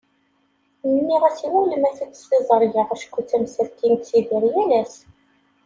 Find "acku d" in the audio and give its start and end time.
2.95-3.25